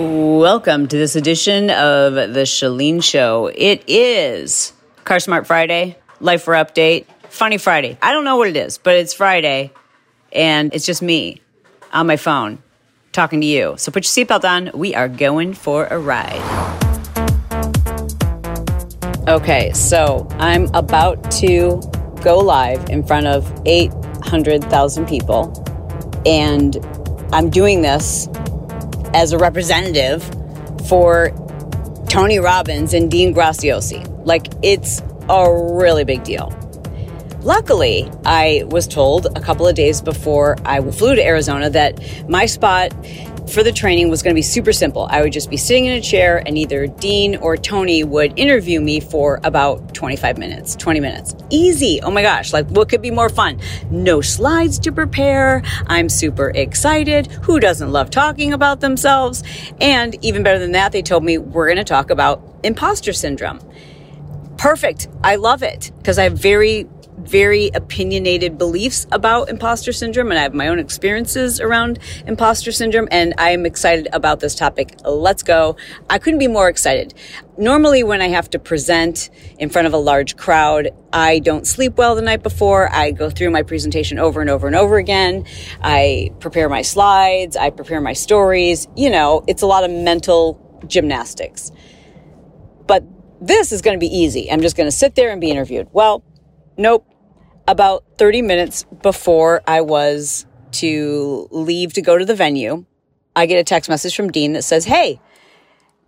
[0.00, 3.50] Welcome to this edition of the Chalene Show.
[3.52, 4.72] It is
[5.02, 7.98] Car Smart Friday, Lifer Update, Funny Friday.
[8.00, 9.72] I don't know what it is, but it's Friday,
[10.32, 11.42] and it's just me
[11.92, 12.62] on my phone
[13.10, 13.74] talking to you.
[13.76, 14.70] So put your seatbelt on.
[14.78, 16.38] We are going for a ride.
[19.26, 21.80] Okay, so I'm about to
[22.22, 25.52] go live in front of 800,000 people,
[26.24, 26.76] and
[27.32, 28.28] I'm doing this
[29.14, 30.22] as a representative
[30.88, 31.30] for
[32.08, 34.06] Tony Robbins and Dean Graziosi.
[34.24, 36.54] Like, it's a really big deal.
[37.42, 42.46] Luckily, I was told a couple of days before I flew to Arizona that my
[42.46, 42.92] spot
[43.48, 45.06] for the training was going to be super simple.
[45.10, 48.80] I would just be sitting in a chair and either Dean or Tony would interview
[48.80, 51.34] me for about 25 minutes, 20 minutes.
[51.50, 52.00] Easy.
[52.02, 52.52] Oh my gosh.
[52.52, 53.60] Like what could be more fun?
[53.90, 55.62] No slides to prepare.
[55.86, 57.26] I'm super excited.
[57.42, 59.42] Who doesn't love talking about themselves?
[59.80, 63.60] And even better than that, they told me we're going to talk about imposter syndrome.
[64.58, 65.08] Perfect.
[65.22, 70.42] I love it because I have very very opinionated beliefs about imposter syndrome and I
[70.42, 74.94] have my own experiences around imposter syndrome and I am excited about this topic.
[75.04, 75.76] Let's go.
[76.08, 77.14] I couldn't be more excited.
[77.56, 81.96] Normally when I have to present in front of a large crowd, I don't sleep
[81.96, 82.88] well the night before.
[82.92, 85.44] I go through my presentation over and over and over again.
[85.82, 87.56] I prepare my slides.
[87.56, 88.86] I prepare my stories.
[88.96, 91.72] You know, it's a lot of mental gymnastics.
[92.86, 93.04] But
[93.40, 94.50] this is going to be easy.
[94.50, 95.88] I'm just going to sit there and be interviewed.
[95.92, 96.24] Well,
[96.78, 97.04] Nope.
[97.66, 102.84] About 30 minutes before I was to leave to go to the venue,
[103.34, 105.20] I get a text message from Dean that says, Hey,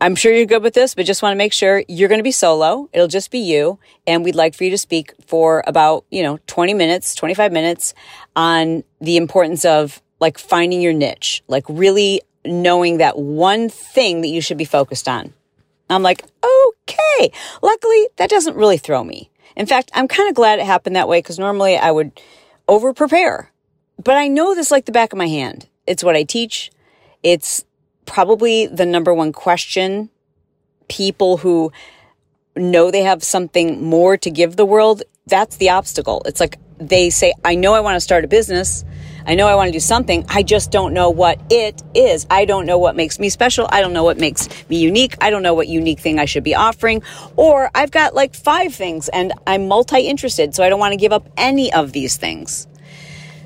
[0.00, 2.24] I'm sure you're good with this, but just want to make sure you're going to
[2.24, 2.88] be solo.
[2.92, 3.80] It'll just be you.
[4.06, 7.92] And we'd like for you to speak for about, you know, 20 minutes, 25 minutes
[8.36, 14.28] on the importance of like finding your niche, like really knowing that one thing that
[14.28, 15.34] you should be focused on.
[15.90, 17.32] I'm like, okay.
[17.60, 19.30] Luckily, that doesn't really throw me.
[19.56, 22.20] In fact, I'm kind of glad it happened that way because normally I would
[22.68, 23.50] over prepare.
[24.02, 25.68] But I know this like the back of my hand.
[25.86, 26.70] It's what I teach.
[27.22, 27.64] It's
[28.06, 30.10] probably the number one question
[30.88, 31.72] people who
[32.56, 35.02] know they have something more to give the world.
[35.26, 36.22] That's the obstacle.
[36.26, 38.84] It's like they say, I know I want to start a business.
[39.26, 40.24] I know I want to do something.
[40.28, 42.26] I just don't know what it is.
[42.30, 43.68] I don't know what makes me special.
[43.70, 45.16] I don't know what makes me unique.
[45.20, 47.02] I don't know what unique thing I should be offering.
[47.36, 50.96] Or I've got like five things and I'm multi interested, so I don't want to
[50.96, 52.66] give up any of these things.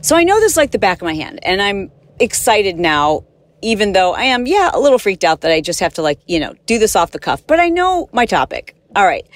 [0.00, 1.90] So I know this like the back of my hand and I'm
[2.20, 3.24] excited now,
[3.62, 6.20] even though I am, yeah, a little freaked out that I just have to like,
[6.26, 8.76] you know, do this off the cuff, but I know my topic.
[8.94, 9.26] All right.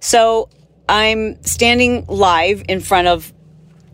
[0.00, 0.48] So
[0.88, 3.32] I'm standing live in front of,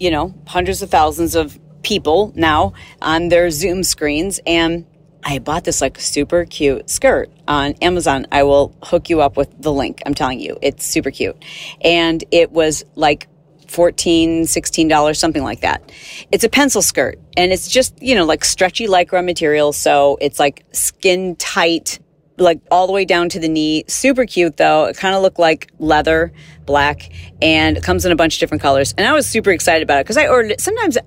[0.00, 4.40] you know, hundreds of thousands of people now on their Zoom screens.
[4.44, 4.86] And
[5.24, 8.26] I bought this like super cute skirt on Amazon.
[8.32, 10.02] I will hook you up with the link.
[10.04, 11.36] I'm telling you, it's super cute.
[11.80, 13.28] And it was like
[13.68, 15.92] 14 $16, something like that.
[16.32, 19.72] It's a pencil skirt and it's just, you know, like stretchy lycra material.
[19.72, 22.00] So it's like skin tight,
[22.36, 23.84] like all the way down to the knee.
[23.86, 24.86] Super cute though.
[24.86, 26.32] It kind of looked like leather,
[26.64, 27.10] black,
[27.40, 28.92] and it comes in a bunch of different colors.
[28.98, 30.60] And I was super excited about it because I ordered it.
[30.60, 30.98] Sometimes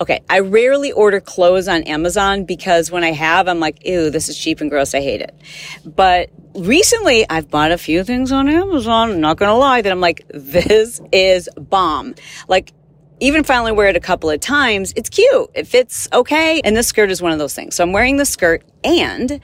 [0.00, 4.28] Okay, I rarely order clothes on Amazon because when I have, I'm like, ew, this
[4.28, 4.94] is cheap and gross.
[4.94, 5.34] I hate it.
[5.84, 9.12] But recently, I've bought a few things on Amazon.
[9.12, 12.14] I'm not gonna lie that I'm like, this is bomb.
[12.48, 12.72] Like,
[13.20, 15.50] even only wear it a couple of times, it's cute.
[15.54, 16.60] It fits okay.
[16.62, 17.74] And this skirt is one of those things.
[17.74, 19.40] So I'm wearing the skirt and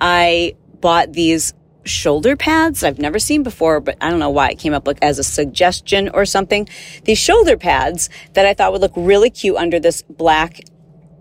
[0.00, 1.54] I bought these
[1.84, 4.98] shoulder pads I've never seen before, but I don't know why it came up like
[5.02, 6.68] as a suggestion or something.
[7.04, 10.60] These shoulder pads that I thought would look really cute under this black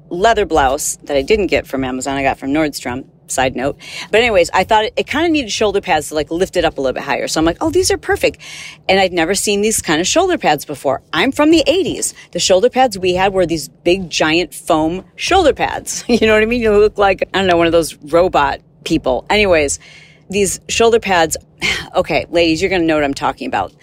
[0.09, 2.17] leather blouse that I didn't get from Amazon.
[2.17, 3.09] I got from Nordstrom.
[3.27, 3.79] Side note.
[4.11, 6.65] But anyways, I thought it, it kind of needed shoulder pads to like lift it
[6.65, 7.27] up a little bit higher.
[7.29, 8.39] So I'm like, oh, these are perfect.
[8.87, 11.01] And I'd never seen these kind of shoulder pads before.
[11.13, 12.13] I'm from the 80s.
[12.31, 16.03] The shoulder pads we had were these big giant foam shoulder pads.
[16.13, 16.61] You know what I mean?
[16.61, 19.25] You look like, I don't know, one of those robot people.
[19.29, 19.79] Anyways,
[20.29, 21.37] these shoulder pads,
[21.95, 23.73] okay, ladies, you're going to know what I'm talking about.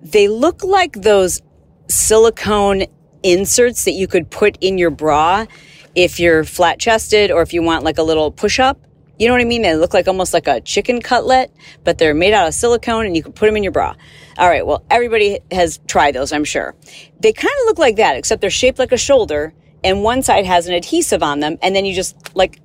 [0.00, 1.40] They look like those
[1.88, 2.84] silicone
[3.22, 5.46] inserts that you could put in your bra
[5.94, 8.80] if you're flat chested or if you want like a little push up.
[9.18, 9.62] You know what I mean?
[9.62, 11.52] They look like almost like a chicken cutlet,
[11.84, 13.94] but they're made out of silicone and you can put them in your bra.
[14.38, 14.66] All right.
[14.66, 16.74] Well, everybody has tried those, I'm sure.
[17.20, 19.52] They kind of look like that, except they're shaped like a shoulder
[19.84, 21.58] and one side has an adhesive on them.
[21.62, 22.60] And then you just like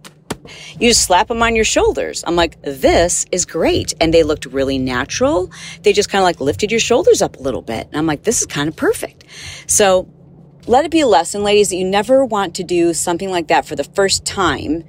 [0.80, 2.24] you just slap them on your shoulders.
[2.26, 3.94] I'm like, this is great.
[4.00, 5.52] And they looked really natural.
[5.84, 7.88] They just kind of like lifted your shoulders up a little bit.
[7.88, 9.26] And I'm like, this is kind of perfect.
[9.68, 10.08] So
[10.68, 13.66] let it be a lesson, ladies, that you never want to do something like that
[13.66, 14.84] for the first time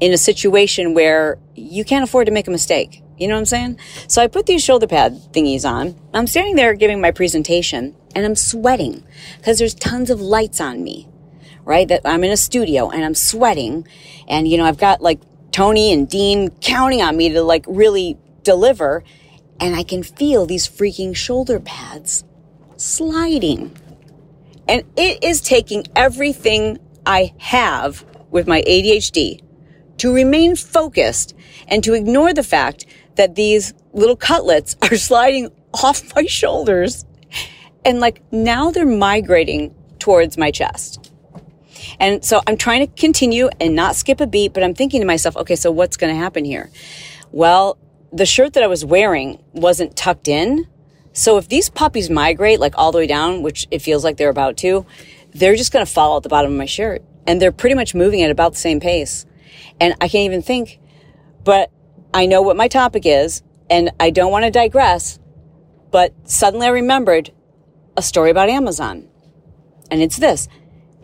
[0.00, 3.02] in a situation where you can't afford to make a mistake.
[3.18, 3.78] You know what I'm saying?
[4.08, 5.94] So I put these shoulder pad thingies on.
[6.12, 9.04] I'm standing there giving my presentation and I'm sweating
[9.38, 11.08] because there's tons of lights on me,
[11.64, 11.86] right?
[11.88, 13.86] That I'm in a studio and I'm sweating.
[14.28, 15.20] And, you know, I've got like
[15.50, 19.04] Tony and Dean counting on me to like really deliver.
[19.60, 22.24] And I can feel these freaking shoulder pads
[22.76, 23.76] sliding.
[24.68, 29.42] And it is taking everything I have with my ADHD
[29.98, 31.34] to remain focused
[31.68, 32.86] and to ignore the fact
[33.16, 37.04] that these little cutlets are sliding off my shoulders.
[37.84, 41.11] And like now they're migrating towards my chest.
[42.00, 45.06] And so I'm trying to continue and not skip a beat, but I'm thinking to
[45.06, 46.70] myself, okay, so what's going to happen here?
[47.30, 47.78] Well,
[48.12, 50.66] the shirt that I was wearing wasn't tucked in.
[51.12, 54.30] So if these puppies migrate like all the way down, which it feels like they're
[54.30, 54.86] about to,
[55.34, 57.02] they're just going to fall at the bottom of my shirt.
[57.26, 59.26] And they're pretty much moving at about the same pace.
[59.80, 60.78] And I can't even think,
[61.44, 61.70] but
[62.12, 65.18] I know what my topic is and I don't want to digress,
[65.90, 67.32] but suddenly I remembered
[67.96, 69.08] a story about Amazon.
[69.90, 70.48] And it's this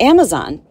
[0.00, 0.62] Amazon,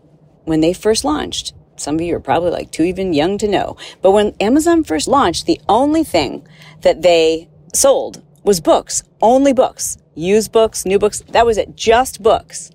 [0.48, 3.76] when they first launched, some of you are probably like too even young to know,
[4.02, 6.48] but when Amazon first launched, the only thing
[6.82, 11.22] that they sold was books, only books, used books, new books.
[11.32, 12.72] That was it, just books.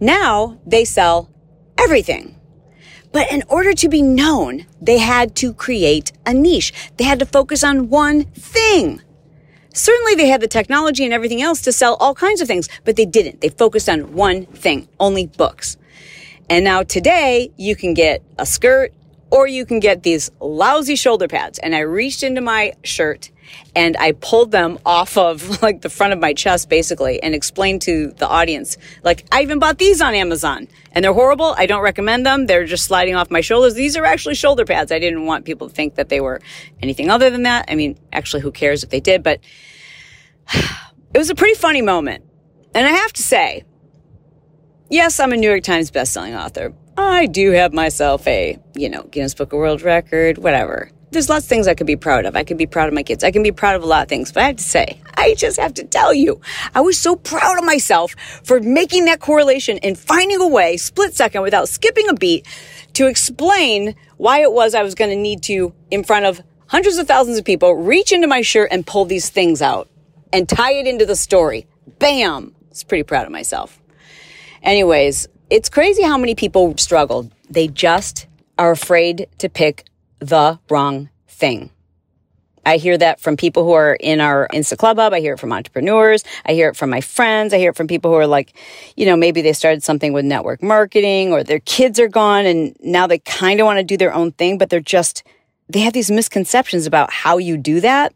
[0.00, 1.30] Now they sell
[1.78, 2.34] everything.
[3.12, 6.72] But in order to be known, they had to create a niche.
[6.96, 9.00] They had to focus on one thing.
[9.72, 12.96] Certainly they had the technology and everything else to sell all kinds of things, but
[12.96, 13.42] they didn't.
[13.42, 15.76] They focused on one thing, only books.
[16.52, 18.92] And now today you can get a skirt
[19.30, 21.58] or you can get these lousy shoulder pads.
[21.58, 23.30] And I reached into my shirt
[23.74, 27.80] and I pulled them off of like the front of my chest basically and explained
[27.82, 31.54] to the audience, like, I even bought these on Amazon and they're horrible.
[31.56, 32.44] I don't recommend them.
[32.44, 33.72] They're just sliding off my shoulders.
[33.72, 34.92] These are actually shoulder pads.
[34.92, 36.42] I didn't want people to think that they were
[36.82, 37.64] anything other than that.
[37.68, 39.22] I mean, actually, who cares if they did?
[39.22, 39.40] But
[40.52, 42.26] it was a pretty funny moment.
[42.74, 43.64] And I have to say,
[44.92, 46.72] yes, I'm a New York Times bestselling author.
[46.96, 51.44] I do have myself a, you know, Guinness Book of World Record, whatever there's lots
[51.44, 52.36] of things I could be proud of.
[52.36, 53.22] I could be proud of my kids.
[53.22, 54.32] I can be proud of a lot of things.
[54.32, 56.40] But I have to say, I just have to tell you,
[56.74, 61.14] I was so proud of myself for making that correlation and finding a way, split
[61.14, 62.46] second, without skipping a beat,
[62.94, 66.96] to explain why it was I was going to need to, in front of hundreds
[66.96, 69.90] of thousands of people, reach into my shirt and pull these things out
[70.32, 71.66] and tie it into the story.
[71.98, 72.54] Bam!
[72.56, 73.81] I was pretty proud of myself.
[74.62, 77.30] Anyways, it's crazy how many people struggle.
[77.50, 78.26] They just
[78.58, 79.84] are afraid to pick
[80.20, 81.70] the wrong thing.
[82.64, 85.12] I hear that from people who are in our Insta Club Hub.
[85.12, 86.22] I hear it from entrepreneurs.
[86.46, 87.52] I hear it from my friends.
[87.52, 88.56] I hear it from people who are like,
[88.96, 92.76] you know, maybe they started something with network marketing or their kids are gone and
[92.80, 95.24] now they kind of want to do their own thing, but they're just,
[95.68, 98.14] they have these misconceptions about how you do that.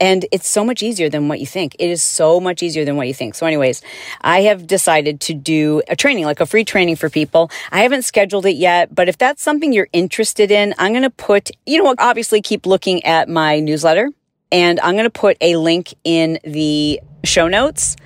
[0.00, 1.74] And it's so much easier than what you think.
[1.78, 3.34] It is so much easier than what you think.
[3.34, 3.82] So, anyways,
[4.20, 7.50] I have decided to do a training, like a free training for people.
[7.72, 11.10] I haven't scheduled it yet, but if that's something you're interested in, I'm going to
[11.10, 14.10] put, you know, what obviously keep looking at my newsletter
[14.50, 17.96] and I'm going to put a link in the show notes.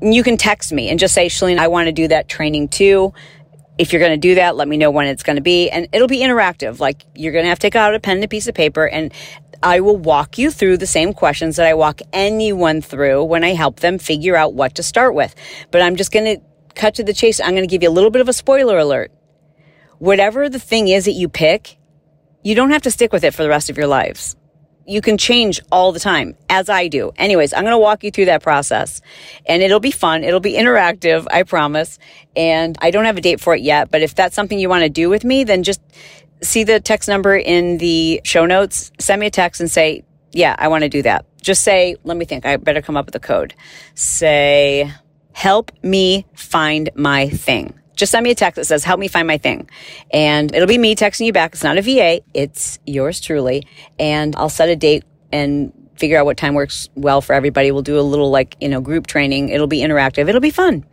[0.00, 3.12] You can text me and just say, Chalene, I want to do that training too.
[3.78, 5.70] If you're going to do that, let me know when it's going to be.
[5.70, 6.80] And it'll be interactive.
[6.80, 8.86] Like you're going to have to take out a pen and a piece of paper
[8.86, 9.12] and
[9.62, 13.54] I will walk you through the same questions that I walk anyone through when I
[13.54, 15.34] help them figure out what to start with.
[15.70, 16.42] But I'm just going to
[16.74, 17.40] cut to the chase.
[17.40, 19.12] I'm going to give you a little bit of a spoiler alert.
[19.98, 21.76] Whatever the thing is that you pick,
[22.42, 24.34] you don't have to stick with it for the rest of your lives.
[24.86, 27.12] You can change all the time, as I do.
[27.16, 29.02] Anyways, I'm going to walk you through that process
[29.44, 30.24] and it'll be fun.
[30.24, 31.98] It'll be interactive, I promise.
[32.34, 34.84] And I don't have a date for it yet, but if that's something you want
[34.84, 35.82] to do with me, then just
[36.42, 40.54] see the text number in the show notes, send me a text and say, yeah,
[40.58, 41.26] I want to do that.
[41.40, 43.54] Just say, let me think, I better come up with a code.
[43.94, 44.92] Say,
[45.32, 47.74] help me find my thing.
[47.96, 49.68] Just send me a text that says, help me find my thing.
[50.12, 51.52] And it'll be me texting you back.
[51.52, 52.20] It's not a VA.
[52.32, 53.66] It's yours truly.
[53.98, 57.70] And I'll set a date and figure out what time works well for everybody.
[57.70, 59.50] We'll do a little like, you know, group training.
[59.50, 60.28] It'll be interactive.
[60.28, 60.84] It'll be fun.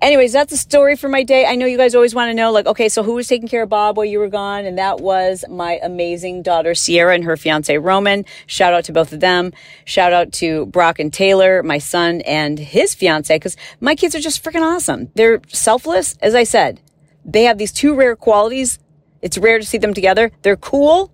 [0.00, 1.44] Anyways, that's a story for my day.
[1.44, 3.64] I know you guys always want to know, like, okay, so who was taking care
[3.64, 4.64] of Bob while you were gone?
[4.64, 8.24] And that was my amazing daughter, Sierra, and her fiance, Roman.
[8.46, 9.52] Shout out to both of them.
[9.84, 14.20] Shout out to Brock and Taylor, my son and his fiance, because my kids are
[14.20, 15.10] just freaking awesome.
[15.14, 16.16] They're selfless.
[16.22, 16.80] As I said,
[17.24, 18.78] they have these two rare qualities.
[19.20, 20.30] It's rare to see them together.
[20.42, 21.12] They're cool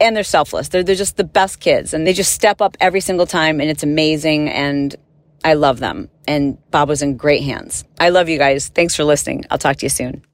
[0.00, 0.68] and they're selfless.
[0.68, 3.70] They're, they're just the best kids and they just step up every single time and
[3.70, 4.48] it's amazing.
[4.48, 4.96] And
[5.44, 6.08] I love them.
[6.26, 7.84] And Bob was in great hands.
[7.98, 8.68] I love you guys.
[8.68, 9.44] Thanks for listening.
[9.50, 10.24] I'll talk to you soon.